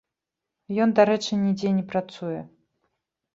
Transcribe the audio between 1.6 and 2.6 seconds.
не працуе.